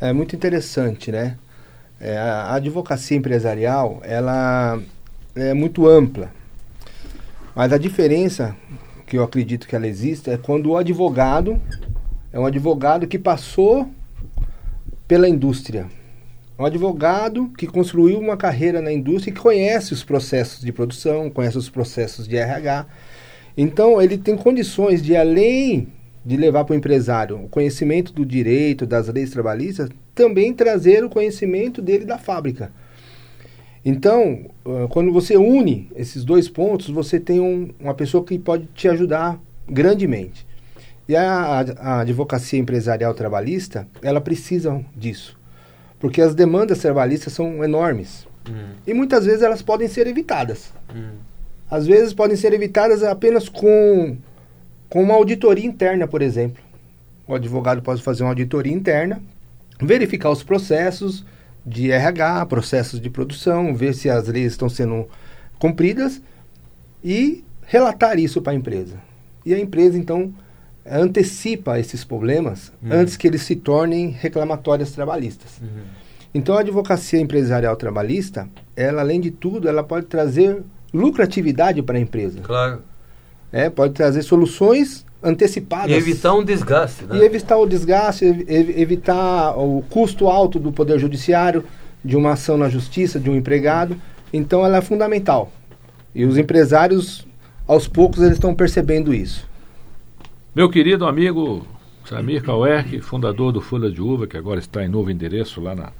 É 0.00 0.12
muito 0.12 0.36
interessante, 0.36 1.10
né? 1.10 1.36
É, 1.98 2.16
a 2.16 2.54
advocacia 2.54 3.16
empresarial, 3.16 4.00
ela 4.04 4.80
é 5.42 5.54
muito 5.54 5.86
ampla. 5.86 6.30
Mas 7.54 7.72
a 7.72 7.78
diferença 7.78 8.56
que 9.06 9.16
eu 9.16 9.22
acredito 9.22 9.66
que 9.66 9.74
ela 9.74 9.86
existe 9.86 10.30
é 10.30 10.36
quando 10.36 10.70
o 10.70 10.76
advogado 10.76 11.60
é 12.32 12.38
um 12.38 12.46
advogado 12.46 13.06
que 13.06 13.18
passou 13.18 13.88
pela 15.06 15.28
indústria. 15.28 15.86
Um 16.58 16.64
advogado 16.64 17.50
que 17.56 17.66
construiu 17.66 18.18
uma 18.18 18.36
carreira 18.36 18.82
na 18.82 18.92
indústria 18.92 19.30
e 19.30 19.34
que 19.34 19.40
conhece 19.40 19.92
os 19.92 20.04
processos 20.04 20.60
de 20.60 20.72
produção, 20.72 21.30
conhece 21.30 21.56
os 21.56 21.70
processos 21.70 22.28
de 22.28 22.36
RH. 22.36 22.86
Então, 23.56 24.02
ele 24.02 24.18
tem 24.18 24.36
condições 24.36 25.02
de, 25.02 25.16
além 25.16 25.88
de 26.24 26.36
levar 26.36 26.64
para 26.64 26.74
o 26.74 26.76
empresário 26.76 27.44
o 27.44 27.48
conhecimento 27.48 28.12
do 28.12 28.26
direito, 28.26 28.86
das 28.86 29.08
leis 29.08 29.30
trabalhistas, 29.30 29.88
também 30.14 30.52
trazer 30.52 31.04
o 31.04 31.08
conhecimento 31.08 31.80
dele 31.80 32.04
da 32.04 32.18
fábrica. 32.18 32.72
Então, 33.88 34.44
uh, 34.66 34.86
quando 34.88 35.10
você 35.12 35.34
une 35.38 35.88
esses 35.96 36.22
dois 36.24 36.46
pontos, 36.46 36.90
você 36.90 37.18
tem 37.18 37.40
um- 37.40 37.70
uma 37.80 37.94
pessoa 37.94 38.22
que 38.22 38.38
pode 38.38 38.66
te 38.74 38.86
ajudar 38.86 39.40
grandemente. 39.66 40.46
E 41.08 41.16
a, 41.16 41.60
a- 41.78 42.00
advocacia 42.00 42.58
empresarial 42.58 43.14
trabalhista, 43.14 43.88
ela 44.02 44.20
precisa 44.20 44.78
disso. 44.94 45.38
Porque 45.98 46.20
as 46.20 46.34
demandas 46.34 46.80
trabalhistas 46.80 47.32
são 47.32 47.64
enormes. 47.64 48.26
E 48.86 48.92
muitas 48.92 49.24
vezes 49.24 49.40
elas 49.42 49.62
podem 49.62 49.88
ser 49.88 50.06
evitadas. 50.06 50.70
Às 51.70 51.86
vezes 51.86 52.12
podem 52.12 52.36
ser 52.36 52.52
evitadas 52.52 53.02
apenas 53.02 53.48
com, 53.48 54.16
com 54.90 55.02
uma 55.02 55.14
auditoria 55.14 55.64
interna, 55.66 56.06
por 56.06 56.20
exemplo. 56.20 56.62
O 57.26 57.34
advogado 57.34 57.80
pode 57.82 58.02
fazer 58.02 58.22
uma 58.22 58.30
auditoria 58.32 58.72
interna, 58.72 59.20
verificar 59.80 60.30
os 60.30 60.42
processos 60.42 61.24
de 61.64 61.90
RH, 61.90 62.46
processos 62.46 63.00
de 63.00 63.10
produção, 63.10 63.74
ver 63.74 63.94
se 63.94 64.08
as 64.08 64.26
leis 64.28 64.52
estão 64.52 64.68
sendo 64.68 65.06
cumpridas 65.58 66.20
e 67.04 67.44
relatar 67.66 68.18
isso 68.18 68.40
para 68.40 68.52
a 68.52 68.56
empresa. 68.56 68.96
E 69.44 69.52
a 69.54 69.58
empresa, 69.58 69.96
então, 69.98 70.32
antecipa 70.90 71.78
esses 71.78 72.04
problemas 72.04 72.72
Uhum. 72.82 72.92
antes 72.92 73.16
que 73.16 73.26
eles 73.26 73.42
se 73.42 73.54
tornem 73.56 74.08
reclamatórias 74.10 74.92
trabalhistas. 74.92 75.60
Então 76.34 76.56
a 76.56 76.60
advocacia 76.60 77.20
empresarial 77.20 77.76
trabalhista, 77.76 78.48
ela 78.76 79.00
além 79.02 79.20
de 79.20 79.30
tudo, 79.30 79.68
ela 79.68 79.82
pode 79.82 80.06
trazer 80.06 80.62
lucratividade 80.92 81.82
para 81.82 81.98
a 81.98 82.00
empresa. 82.00 82.40
Claro. 82.40 82.82
É, 83.52 83.68
pode 83.70 83.94
trazer 83.94 84.22
soluções 84.22 85.04
antecipadas. 85.22 85.90
E 85.90 85.94
evitar 85.94 86.34
um 86.34 86.44
desgaste, 86.44 87.04
né? 87.04 87.18
E 87.18 87.22
evitar 87.22 87.56
o 87.58 87.66
desgaste, 87.66 88.24
ev- 88.24 88.44
ev- 88.48 88.78
evitar 88.80 89.56
o 89.58 89.82
custo 89.90 90.28
alto 90.28 90.58
do 90.58 90.70
Poder 90.72 90.98
Judiciário, 90.98 91.64
de 92.04 92.16
uma 92.16 92.32
ação 92.32 92.56
na 92.56 92.68
justiça, 92.68 93.18
de 93.18 93.28
um 93.28 93.34
empregado. 93.36 93.96
Então 94.32 94.64
ela 94.64 94.78
é 94.78 94.80
fundamental. 94.82 95.50
E 96.14 96.24
os 96.24 96.36
empresários, 96.38 97.26
aos 97.66 97.88
poucos, 97.88 98.20
eles 98.20 98.34
estão 98.34 98.54
percebendo 98.54 99.12
isso. 99.12 99.46
Meu 100.54 100.68
querido 100.70 101.06
amigo 101.06 101.66
Samir 102.04 102.42
Kauerk, 102.42 103.00
fundador 103.00 103.52
do 103.52 103.60
Folha 103.60 103.90
de 103.90 104.00
Uva, 104.00 104.26
que 104.26 104.36
agora 104.36 104.58
está 104.58 104.84
em 104.84 104.88
novo 104.88 105.10
endereço 105.10 105.60
lá 105.60 105.74
na, 105.74 105.92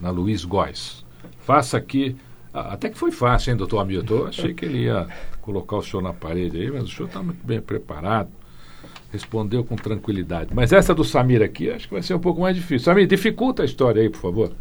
na 0.00 0.10
Luiz 0.10 0.44
Góes. 0.44 1.04
Faça 1.40 1.76
aqui. 1.76 2.16
Até 2.52 2.90
que 2.90 2.98
foi 2.98 3.10
fácil, 3.10 3.50
hein, 3.50 3.56
doutor 3.56 3.78
Hamilton? 3.78 4.14
Eu 4.14 4.26
achei 4.26 4.52
que 4.52 4.64
ele 4.64 4.84
ia 4.84 5.06
colocar 5.40 5.76
o 5.76 5.82
senhor 5.82 6.02
na 6.02 6.12
parede 6.12 6.60
aí, 6.60 6.70
mas 6.70 6.84
o 6.84 6.88
senhor 6.88 7.06
está 7.06 7.22
muito 7.22 7.44
bem 7.46 7.60
preparado. 7.60 8.28
Respondeu 9.12 9.62
com 9.62 9.76
tranquilidade. 9.76 10.50
Mas 10.54 10.72
essa 10.72 10.94
do 10.94 11.04
Samir 11.04 11.42
aqui, 11.42 11.70
acho 11.70 11.86
que 11.86 11.94
vai 11.94 12.02
ser 12.02 12.14
um 12.14 12.18
pouco 12.18 12.40
mais 12.40 12.56
difícil. 12.56 12.86
Samir, 12.86 13.06
dificulta 13.06 13.62
a 13.62 13.66
história 13.66 14.00
aí, 14.00 14.08
por 14.08 14.20
favor. 14.20 14.52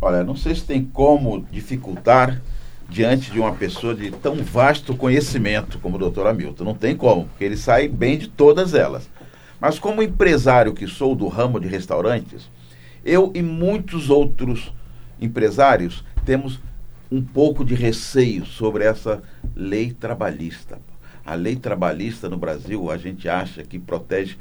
Olha, 0.00 0.24
não 0.24 0.34
sei 0.34 0.54
se 0.54 0.64
tem 0.64 0.82
como 0.82 1.46
dificultar 1.52 2.40
diante 2.88 3.30
de 3.30 3.38
uma 3.38 3.52
pessoa 3.52 3.94
de 3.94 4.10
tão 4.10 4.36
vasto 4.36 4.96
conhecimento 4.96 5.78
como 5.78 5.96
o 5.96 5.98
doutor 5.98 6.26
Hamilton. 6.26 6.64
Não 6.64 6.74
tem 6.74 6.96
como, 6.96 7.26
porque 7.26 7.44
ele 7.44 7.56
sai 7.56 7.86
bem 7.88 8.16
de 8.16 8.28
todas 8.28 8.74
elas. 8.74 9.10
Mas 9.60 9.78
como 9.78 10.02
empresário 10.02 10.72
que 10.72 10.86
sou 10.86 11.14
do 11.14 11.28
ramo 11.28 11.58
de 11.58 11.68
restaurantes, 11.68 12.50
eu 13.04 13.30
e 13.34 13.42
muitos 13.42 14.10
outros 14.10 14.72
empresários 15.20 16.04
temos 16.24 16.60
um 17.10 17.22
pouco 17.22 17.64
de 17.64 17.74
receio 17.74 18.44
sobre 18.44 18.84
essa 18.84 19.22
lei 19.54 19.92
trabalhista. 19.92 20.78
A 21.26 21.34
lei 21.34 21.56
trabalhista 21.56 22.28
no 22.28 22.36
Brasil, 22.36 22.88
a 22.88 22.96
gente 22.96 23.28
acha 23.28 23.64
que 23.64 23.80
protege 23.80 24.36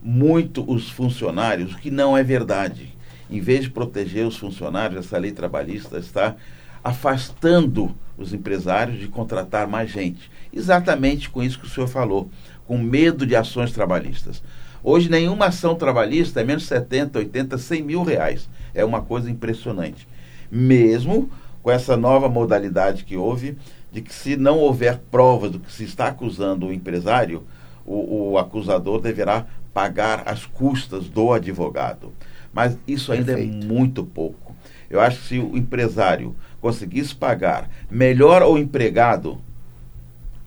muito 0.00 0.64
os 0.70 0.88
funcionários, 0.88 1.74
o 1.74 1.78
que 1.78 1.90
não 1.90 2.16
é 2.16 2.22
verdade. 2.22 2.94
Em 3.28 3.40
vez 3.40 3.64
de 3.64 3.70
proteger 3.70 4.24
os 4.24 4.36
funcionários, 4.36 5.06
essa 5.06 5.18
lei 5.18 5.32
trabalhista 5.32 5.98
está 5.98 6.36
afastando 6.84 7.92
os 8.16 8.32
empresários 8.32 9.00
de 9.00 9.08
contratar 9.08 9.66
mais 9.66 9.90
gente. 9.90 10.30
Exatamente 10.52 11.28
com 11.28 11.42
isso 11.42 11.58
que 11.58 11.66
o 11.66 11.68
senhor 11.68 11.88
falou, 11.88 12.30
com 12.64 12.78
medo 12.78 13.26
de 13.26 13.34
ações 13.34 13.72
trabalhistas. 13.72 14.40
Hoje, 14.84 15.10
nenhuma 15.10 15.46
ação 15.46 15.74
trabalhista 15.74 16.40
é 16.40 16.44
menos 16.44 16.64
70, 16.64 17.18
80, 17.18 17.58
100 17.58 17.82
mil 17.82 18.02
reais. 18.04 18.48
É 18.72 18.84
uma 18.84 19.02
coisa 19.02 19.28
impressionante. 19.28 20.06
Mesmo 20.50 21.28
com 21.60 21.70
essa 21.70 21.96
nova 21.96 22.28
modalidade 22.28 23.04
que 23.04 23.16
houve, 23.16 23.58
de 23.92 24.00
que 24.02 24.14
se 24.14 24.36
não 24.36 24.58
houver 24.58 24.98
provas 25.10 25.50
do 25.50 25.58
que 25.58 25.72
se 25.72 25.84
está 25.84 26.08
acusando 26.08 26.66
o 26.66 26.72
empresário, 26.72 27.44
o, 27.84 28.32
o 28.32 28.38
acusador 28.38 29.00
deverá 29.00 29.46
pagar 29.72 30.22
as 30.26 30.46
custas 30.46 31.08
do 31.08 31.32
advogado. 31.32 32.12
Mas 32.52 32.76
isso 32.86 33.12
ainda 33.12 33.34
Perfeito. 33.34 33.64
é 33.64 33.66
muito 33.66 34.04
pouco. 34.04 34.54
Eu 34.88 35.00
acho 35.00 35.20
que 35.20 35.28
se 35.28 35.38
o 35.38 35.56
empresário 35.56 36.34
conseguisse 36.60 37.14
pagar 37.14 37.70
melhor 37.90 38.42
ao 38.42 38.58
empregado, 38.58 39.38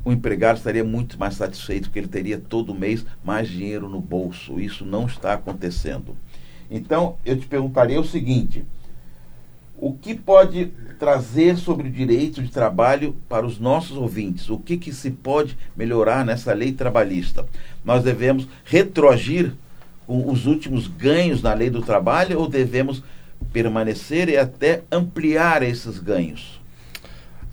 o 0.03 0.11
empregado 0.11 0.57
estaria 0.57 0.83
muito 0.83 1.17
mais 1.17 1.35
satisfeito, 1.35 1.83
porque 1.83 1.99
ele 1.99 2.07
teria 2.07 2.37
todo 2.37 2.75
mês 2.75 3.05
mais 3.23 3.47
dinheiro 3.47 3.87
no 3.87 4.01
bolso. 4.01 4.59
Isso 4.59 4.85
não 4.85 5.05
está 5.05 5.33
acontecendo. 5.33 6.15
Então, 6.69 7.15
eu 7.25 7.37
te 7.37 7.45
perguntaria 7.45 7.99
o 7.99 8.05
seguinte: 8.05 8.65
o 9.83 9.91
que 9.91 10.15
pode 10.15 10.71
trazer 10.97 11.57
sobre 11.57 11.89
o 11.89 11.91
direito 11.91 12.41
de 12.41 12.49
trabalho 12.49 13.13
para 13.27 13.45
os 13.45 13.59
nossos 13.59 13.97
ouvintes? 13.97 14.49
O 14.49 14.57
que, 14.57 14.77
que 14.77 14.93
se 14.93 15.11
pode 15.11 15.57
melhorar 15.75 16.23
nessa 16.23 16.53
lei 16.53 16.71
trabalhista? 16.71 17.45
Nós 17.83 18.01
devemos 18.01 18.47
retroagir 18.63 19.51
com 20.07 20.31
os 20.31 20.45
últimos 20.45 20.87
ganhos 20.87 21.41
na 21.41 21.53
lei 21.53 21.69
do 21.69 21.81
trabalho 21.81 22.39
ou 22.39 22.47
devemos 22.47 23.03
permanecer 23.51 24.29
e 24.29 24.37
até 24.37 24.83
ampliar 24.89 25.61
esses 25.61 25.99
ganhos? 25.99 26.61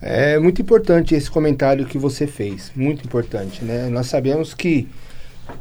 É 0.01 0.39
muito 0.39 0.61
importante 0.61 1.13
esse 1.13 1.29
comentário 1.29 1.85
que 1.85 1.97
você 1.97 2.25
fez, 2.25 2.71
muito 2.73 3.03
importante, 3.03 3.65
né? 3.65 3.89
Nós 3.89 4.07
sabemos 4.07 4.53
que 4.53 4.87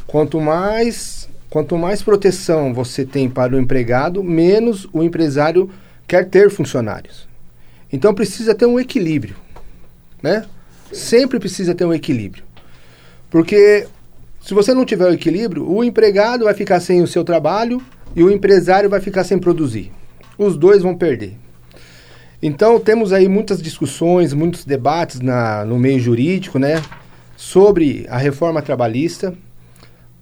quanto 0.07 0.41
mais 0.41 1.29
quanto 1.51 1.77
mais 1.77 2.01
proteção 2.01 2.73
você 2.73 3.05
tem 3.05 3.29
para 3.29 3.57
o 3.57 3.59
empregado, 3.59 4.23
menos 4.23 4.89
o 4.93 5.03
empresário 5.03 5.69
quer 6.11 6.29
ter 6.29 6.51
funcionários. 6.51 7.29
Então 7.93 8.13
precisa 8.13 8.53
ter 8.53 8.67
um 8.67 8.81
equilíbrio, 8.81 9.37
né? 10.21 10.45
Sempre 10.93 11.39
precisa 11.39 11.73
ter 11.73 11.85
um 11.85 11.95
equilíbrio. 11.95 12.43
Porque 13.31 13.87
se 14.41 14.53
você 14.53 14.75
não 14.75 14.85
tiver 14.85 15.05
o 15.05 15.15
equilíbrio, 15.15 15.71
o 15.71 15.85
empregado 15.85 16.47
vai 16.47 16.55
ficar 16.55 16.81
sem 16.81 17.01
o 17.01 17.07
seu 17.07 17.23
trabalho 17.23 17.81
e 18.17 18.25
o 18.25 18.31
empresário 18.31 18.91
vai 18.91 19.01
ficar 19.01 19.23
sem 19.23 19.39
produzir. 19.39 19.93
Os 20.37 20.57
dois 20.57 20.83
vão 20.83 20.97
perder. 20.97 21.37
Então 22.43 22.81
temos 22.81 23.13
aí 23.13 23.29
muitas 23.29 23.63
discussões, 23.63 24.33
muitos 24.33 24.65
debates 24.65 25.21
na, 25.21 25.65
no 25.65 25.79
meio 25.79 26.01
jurídico, 26.01 26.59
né, 26.59 26.83
sobre 27.37 28.05
a 28.11 28.19
reforma 28.19 28.61
trabalhista, 28.61 29.33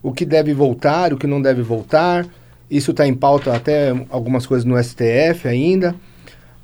o 0.02 0.12
que 0.12 0.26
deve 0.26 0.52
voltar, 0.52 1.14
o 1.14 1.16
que 1.16 1.26
não 1.26 1.40
deve 1.40 1.62
voltar. 1.62 2.26
Isso 2.70 2.90
está 2.90 3.06
em 3.06 3.14
pauta 3.14 3.54
até 3.54 3.90
algumas 4.10 4.46
coisas 4.46 4.64
no 4.64 4.82
STF 4.82 5.48
ainda, 5.48 5.94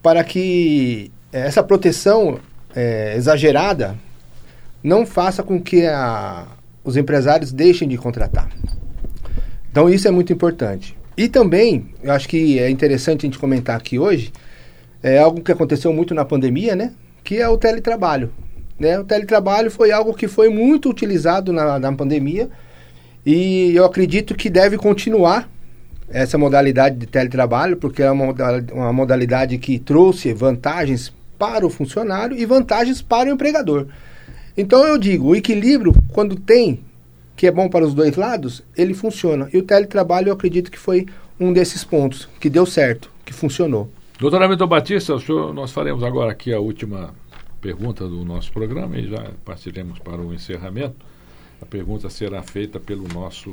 para 0.02 0.22
que 0.22 1.10
essa 1.32 1.62
proteção 1.62 2.38
eh, 2.76 3.14
exagerada 3.16 3.96
não 4.82 5.06
faça 5.06 5.42
com 5.42 5.60
que 5.60 5.86
a, 5.86 6.46
os 6.84 6.96
empresários 6.96 7.50
deixem 7.50 7.88
de 7.88 7.96
contratar. 7.96 8.48
Então 9.70 9.88
isso 9.88 10.06
é 10.06 10.10
muito 10.10 10.32
importante. 10.32 10.96
E 11.16 11.28
também, 11.28 11.88
eu 12.02 12.12
acho 12.12 12.28
que 12.28 12.58
é 12.58 12.68
interessante 12.68 13.24
a 13.24 13.28
gente 13.28 13.38
comentar 13.38 13.76
aqui 13.76 13.98
hoje, 13.98 14.32
é 15.02 15.18
algo 15.18 15.40
que 15.40 15.52
aconteceu 15.52 15.92
muito 15.92 16.14
na 16.14 16.24
pandemia, 16.24 16.76
né? 16.76 16.92
Que 17.22 17.38
é 17.38 17.48
o 17.48 17.56
teletrabalho. 17.56 18.30
Né? 18.78 18.98
O 18.98 19.04
teletrabalho 19.04 19.70
foi 19.70 19.92
algo 19.92 20.12
que 20.14 20.26
foi 20.26 20.48
muito 20.48 20.90
utilizado 20.90 21.52
na, 21.52 21.78
na 21.78 21.92
pandemia 21.92 22.50
e 23.24 23.74
eu 23.74 23.84
acredito 23.84 24.34
que 24.34 24.50
deve 24.50 24.76
continuar 24.76 25.48
essa 26.08 26.38
modalidade 26.38 26.96
de 26.96 27.06
teletrabalho, 27.06 27.76
porque 27.76 28.02
é 28.02 28.10
uma, 28.10 28.34
uma 28.72 28.92
modalidade 28.92 29.58
que 29.58 29.78
trouxe 29.78 30.32
vantagens 30.32 31.12
para 31.38 31.66
o 31.66 31.70
funcionário 31.70 32.36
e 32.36 32.44
vantagens 32.46 33.02
para 33.02 33.28
o 33.28 33.32
empregador. 33.32 33.86
Então 34.56 34.86
eu 34.86 34.96
digo, 34.96 35.28
o 35.28 35.36
equilíbrio, 35.36 35.92
quando 36.12 36.36
tem, 36.36 36.80
que 37.36 37.46
é 37.46 37.50
bom 37.50 37.68
para 37.68 37.84
os 37.84 37.94
dois 37.94 38.16
lados, 38.16 38.62
ele 38.76 38.94
funciona. 38.94 39.48
E 39.52 39.58
o 39.58 39.62
teletrabalho 39.62 40.28
eu 40.28 40.32
acredito 40.34 40.70
que 40.70 40.78
foi 40.78 41.06
um 41.38 41.52
desses 41.52 41.82
pontos 41.82 42.28
que 42.38 42.48
deu 42.48 42.64
certo, 42.64 43.10
que 43.24 43.32
funcionou. 43.32 43.90
Doutor 44.18 44.40
Hamilton 44.42 44.66
Batista, 44.68 45.18
senhor, 45.18 45.52
nós 45.52 45.72
faremos 45.72 46.04
agora 46.04 46.30
aqui 46.30 46.52
a 46.52 46.60
última 46.60 47.12
pergunta 47.60 48.06
do 48.06 48.24
nosso 48.24 48.52
programa 48.52 48.96
e 48.96 49.08
já 49.08 49.32
partiremos 49.44 49.98
para 49.98 50.20
o 50.20 50.32
encerramento. 50.32 50.94
A 51.60 51.66
pergunta 51.66 52.08
será 52.08 52.42
feita 52.42 52.78
pelo 52.78 53.08
nosso 53.08 53.52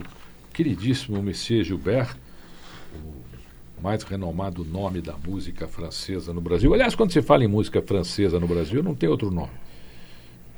queridíssimo 0.54 1.22
Monsieur 1.24 1.64
Gilbert, 1.64 2.16
mais 3.82 4.04
renomado 4.04 4.64
nome 4.64 5.02
da 5.02 5.16
música 5.18 5.68
francesa 5.68 6.34
no 6.34 6.42
Brasil. 6.42 6.74
Aliás, 6.74 6.96
quando 6.96 7.12
se 7.12 7.22
fala 7.22 7.44
em 7.44 7.48
música 7.48 7.82
francesa 7.82 8.40
no 8.40 8.48
Brasil, 8.48 8.84
não 8.84 8.94
tem 8.94 9.10
outro 9.10 9.32
nome. 9.32 9.52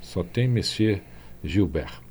Só 0.01 0.23
tem 0.23 0.47
Monsieur 0.47 1.01
Gilbert. 1.43 2.01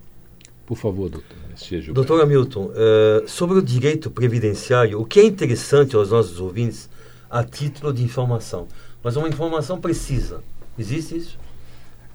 Por 0.65 0.77
favor, 0.77 1.11
doutor 1.11 1.37
Monsieur 1.51 1.83
Gilbert. 1.83 1.95
Doutor 2.07 2.23
Hamilton, 2.23 2.71
eh, 2.75 3.25
sobre 3.27 3.59
o 3.59 3.63
direito 3.63 4.11
previdenciário, 4.11 5.01
o 5.01 5.05
que 5.05 5.21
é 5.21 5.25
interessante 5.25 5.95
aos 5.95 6.11
nossos 6.11 6.41
ouvintes 6.41 6.89
a 7.31 7.45
título 7.45 7.93
de 7.93 8.03
informação, 8.03 8.67
mas 9.03 9.17
uma 9.17 9.29
informação 9.29 9.81
precisa. 9.81 10.43
Existe 10.79 11.17
isso? 11.17 11.39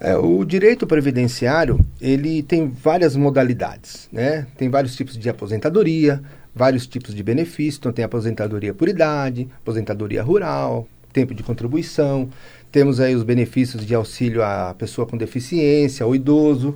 É, 0.00 0.16
o 0.16 0.44
direito 0.44 0.86
previdenciário, 0.86 1.84
ele 2.00 2.42
tem 2.42 2.68
várias 2.68 3.16
modalidades, 3.16 4.08
né? 4.12 4.46
Tem 4.56 4.68
vários 4.68 4.94
tipos 4.94 5.18
de 5.18 5.28
aposentadoria, 5.28 6.22
vários 6.58 6.86
tipos 6.86 7.14
de 7.14 7.22
benefícios, 7.22 7.78
então 7.78 7.92
tem 7.92 8.04
aposentadoria 8.04 8.74
por 8.74 8.88
idade, 8.88 9.48
aposentadoria 9.62 10.22
rural, 10.22 10.88
tempo 11.12 11.32
de 11.32 11.42
contribuição, 11.42 12.28
temos 12.70 12.98
aí 13.00 13.14
os 13.14 13.22
benefícios 13.22 13.86
de 13.86 13.94
auxílio 13.94 14.42
à 14.42 14.74
pessoa 14.76 15.06
com 15.06 15.16
deficiência, 15.16 16.04
ao 16.04 16.14
idoso. 16.14 16.74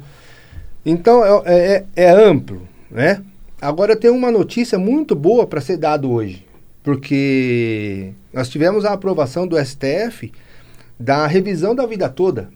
Então 0.87 1.25
é, 1.45 1.45
é- 1.47 1.85
é 1.97 2.11
amplo, 2.11 2.67
né? 2.91 3.23
Agora 3.61 3.95
tem 3.97 4.11
uma 4.11 4.31
notícia 4.31 4.79
muito 4.79 5.15
boa 5.15 5.47
para 5.47 5.61
ser 5.61 5.77
dado 5.77 6.11
hoje, 6.11 6.47
porque 6.83 8.13
nós 8.33 8.49
tivemos 8.49 8.85
a 8.85 8.93
aprovação 8.93 9.47
do 9.47 9.57
STF 9.59 10.33
da 10.99 11.27
revisão 11.27 11.75
da 11.75 11.87
vida 11.87 12.09
toda, 12.09 12.49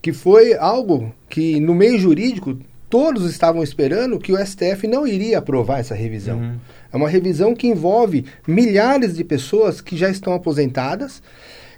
que 0.00 0.12
foi 0.12 0.54
algo 0.54 1.12
que 1.28 1.58
no 1.60 1.74
meio 1.74 1.98
jurídico 1.98 2.56
todos 2.88 3.30
estavam 3.30 3.62
esperando 3.62 4.18
que 4.18 4.32
o 4.32 4.46
STF 4.46 4.86
não 4.86 5.06
iria 5.06 5.38
aprovar 5.38 5.80
essa 5.80 5.94
revisão. 5.94 6.38
Uhum. 6.38 6.56
É 6.92 6.96
uma 6.96 7.08
revisão 7.08 7.54
que 7.54 7.66
envolve 7.66 8.24
milhares 8.46 9.14
de 9.14 9.24
pessoas 9.24 9.80
que 9.80 9.96
já 9.96 10.08
estão 10.08 10.32
aposentadas, 10.32 11.22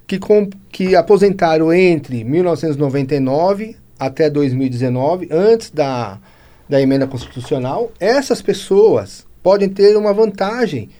que, 0.06 0.18
com, 0.18 0.48
que 0.70 0.94
aposentaram 0.94 1.72
entre 1.72 2.24
1999 2.24 3.76
até 3.98 4.30
2019, 4.30 5.28
antes 5.30 5.70
da, 5.70 6.18
da 6.68 6.80
emenda 6.80 7.06
constitucional. 7.06 7.92
Essas 7.98 8.40
pessoas 8.40 9.26
podem 9.42 9.68
ter 9.68 9.96
uma 9.96 10.12
vantagem 10.12 10.90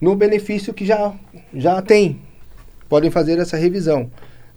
no 0.00 0.14
benefício 0.14 0.74
que 0.74 0.84
já, 0.84 1.14
já 1.54 1.80
tem. 1.80 2.20
Podem 2.88 3.10
fazer 3.10 3.38
essa 3.38 3.56
revisão. 3.56 4.10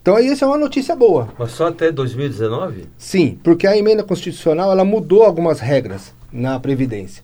Então 0.05 0.19
isso 0.19 0.43
é 0.43 0.47
uma 0.47 0.59
notícia 0.59 0.95
boa. 0.95 1.29
Mas 1.35 1.53
só 1.53 1.69
até 1.69 1.91
2019? 1.91 2.83
Sim, 2.95 3.39
porque 3.43 3.65
a 3.65 3.75
emenda 3.75 4.03
constitucional 4.03 4.71
ela 4.71 4.85
mudou 4.85 5.23
algumas 5.23 5.59
regras 5.59 6.13
na 6.31 6.59
Previdência. 6.59 7.23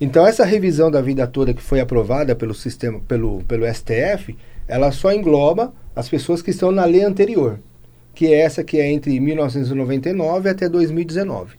Então 0.00 0.26
essa 0.26 0.42
revisão 0.42 0.90
da 0.90 1.02
vida 1.02 1.26
toda 1.26 1.52
que 1.52 1.60
foi 1.60 1.78
aprovada 1.78 2.34
pelo 2.34 2.54
sistema, 2.54 3.00
pelo, 3.06 3.42
pelo 3.42 3.66
STF, 3.66 4.34
ela 4.66 4.90
só 4.92 5.12
engloba 5.12 5.74
as 5.94 6.08
pessoas 6.08 6.40
que 6.40 6.48
estão 6.48 6.72
na 6.72 6.86
lei 6.86 7.04
anterior, 7.04 7.58
que 8.14 8.32
é 8.32 8.40
essa 8.40 8.64
que 8.64 8.80
é 8.80 8.90
entre 8.90 9.20
1999 9.20 10.48
até 10.48 10.70
2019. 10.70 11.54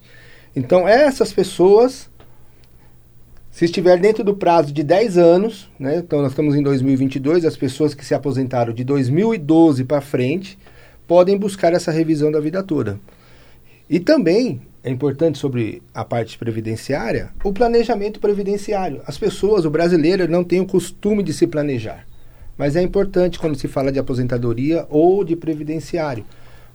Então 0.56 0.88
essas 0.88 1.32
pessoas 1.32 2.10
se 3.58 3.64
estiver 3.64 3.98
dentro 3.98 4.22
do 4.22 4.36
prazo 4.36 4.72
de 4.72 4.84
10 4.84 5.18
anos, 5.18 5.68
né, 5.80 5.96
então 5.96 6.22
nós 6.22 6.30
estamos 6.30 6.54
em 6.54 6.62
2022, 6.62 7.44
as 7.44 7.56
pessoas 7.56 7.92
que 7.92 8.06
se 8.06 8.14
aposentaram 8.14 8.72
de 8.72 8.84
2012 8.84 9.82
para 9.82 10.00
frente 10.00 10.56
podem 11.08 11.36
buscar 11.36 11.72
essa 11.72 11.90
revisão 11.90 12.30
da 12.30 12.38
vida 12.38 12.62
toda. 12.62 13.00
E 13.90 13.98
também 13.98 14.60
é 14.84 14.88
importante 14.88 15.38
sobre 15.38 15.82
a 15.92 16.04
parte 16.04 16.38
previdenciária, 16.38 17.30
o 17.42 17.52
planejamento 17.52 18.20
previdenciário. 18.20 19.02
As 19.04 19.18
pessoas, 19.18 19.64
o 19.64 19.70
brasileiro, 19.70 20.30
não 20.30 20.44
tem 20.44 20.60
o 20.60 20.64
costume 20.64 21.20
de 21.20 21.32
se 21.32 21.48
planejar. 21.48 22.06
Mas 22.56 22.76
é 22.76 22.80
importante 22.80 23.40
quando 23.40 23.58
se 23.58 23.66
fala 23.66 23.90
de 23.90 23.98
aposentadoria 23.98 24.86
ou 24.88 25.24
de 25.24 25.34
previdenciário. 25.34 26.24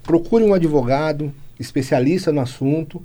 Procure 0.04 0.44
um 0.44 0.54
advogado, 0.54 1.34
especialista 1.58 2.30
no 2.34 2.42
assunto, 2.42 3.02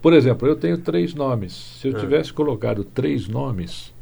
Por 0.01 0.13
exemplo, 0.13 0.47
eu 0.47 0.55
tenho 0.55 0.77
três 0.77 1.13
nomes. 1.13 1.53
Se 1.79 1.87
eu 1.87 1.95
Ah. 1.95 1.99
tivesse 1.99 2.33
colocado 2.33 2.83
três 2.83 3.27
nomes, 3.27 3.93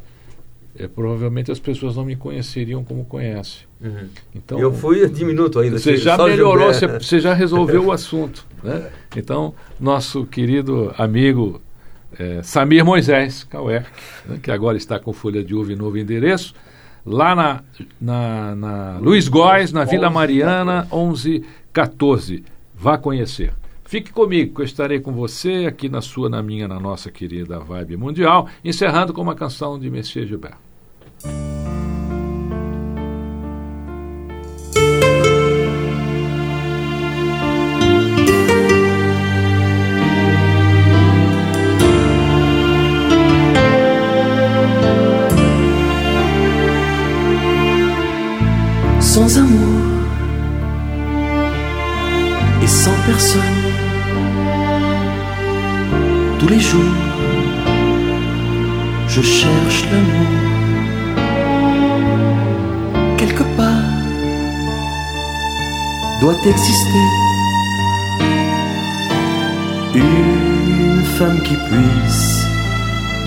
é, 0.78 0.88
provavelmente 0.88 1.52
as 1.52 1.60
pessoas 1.60 1.96
não 1.96 2.06
me 2.06 2.16
conheceriam 2.16 2.84
como 2.84 3.04
conhecem. 3.06 3.68
Então, 4.36 4.60
eu 4.60 4.74
fui 4.74 5.08
diminuto 5.10 5.60
ainda. 5.60 5.78
você 5.80 5.96
já 5.98 6.18
melhorou, 6.18 6.74
você, 6.74 6.88
você 6.88 7.20
já 7.20 7.34
resolveu 7.34 7.86
o 7.86 7.92
assunto. 7.92 8.46
Né? 8.62 8.90
Então, 9.16 9.54
nosso 9.80 10.26
querido 10.26 10.94
amigo 10.98 11.62
eh, 12.20 12.42
Samir 12.44 12.84
Moisés 12.84 13.46
Kauer, 13.46 13.86
né, 14.26 14.38
que 14.44 14.52
agora 14.52 14.76
está 14.76 15.00
com 15.00 15.14
folha 15.14 15.42
de 15.42 15.56
uva 15.56 15.72
e 15.72 15.78
novo 15.78 15.98
endereço, 15.98 16.54
lá 17.06 17.34
na, 17.34 17.64
na, 18.02 18.56
na 18.58 18.98
Luiz 19.00 19.30
Góes, 19.30 19.72
na 19.72 19.86
Vila 19.86 20.10
Mariana, 20.10 20.86
1114. 20.92 22.44
Vá 22.76 22.98
conhecer. 22.98 23.54
Fique 23.90 24.14
comigo, 24.14 24.54
que 24.54 24.62
eu 24.62 24.66
estarei 24.66 25.00
com 25.00 25.12
você 25.12 25.66
aqui 25.68 25.90
na 25.90 26.00
sua, 26.00 26.30
na 26.30 26.44
minha, 26.44 26.68
na 26.68 26.80
nossa 26.80 27.10
querida 27.10 27.60
Vibe 27.60 27.98
Mundial, 27.98 28.48
encerrando 28.64 29.12
com 29.12 29.20
uma 29.20 29.34
canção 29.34 29.80
de 29.80 29.90
Messias 29.90 30.28
Gilberto. 30.28 30.69
Je 59.08 59.22
cherche 59.24 59.84
l'amour. 59.92 60.28
Quelque 63.18 63.44
part 63.58 63.90
doit 66.22 66.36
exister 66.46 67.06
une 69.96 71.04
femme 71.18 71.42
qui 71.42 71.56
puisse 71.56 72.44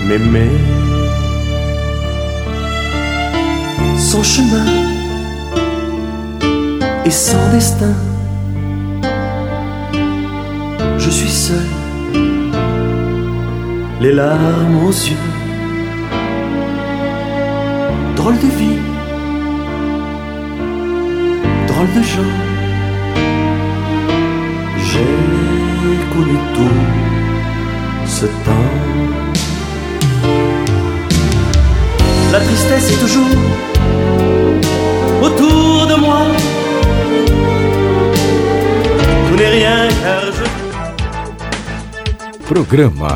m'aimer. 0.07 0.51
Sans 3.97 4.23
chemin 4.23 4.65
et 7.03 7.11
sans 7.11 7.51
destin. 7.51 7.93
Je 10.97 11.09
suis 11.09 11.29
seul, 11.29 11.67
les 14.03 14.11
larmes 14.11 14.79
aux 14.85 14.91
yeux. 15.09 15.27
Drôle 18.17 18.37
de 18.45 18.49
vie, 18.59 18.81
drôle 21.69 21.91
de 21.97 22.03
gens. 22.11 22.35
J'ai 24.87 25.15
connu 26.13 26.37
tout 26.55 26.79
ce 28.17 28.25
temps. 28.45 28.71
La 32.33 32.39
tristesse 32.47 32.87
est 32.93 32.99
toujours 33.05 33.37
autour 35.27 35.87
de 35.91 35.95
moi. 36.05 36.21
Tout 39.27 39.35
n'est 39.37 39.53
rien 39.59 39.87
car 40.03 40.23
je 40.37 40.45
Programa 42.53 43.15